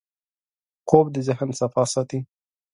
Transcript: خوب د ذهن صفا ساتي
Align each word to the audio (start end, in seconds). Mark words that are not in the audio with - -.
خوب 0.87 1.05
د 1.15 1.15
ذهن 1.27 1.49
صفا 1.59 1.83
ساتي 1.93 2.19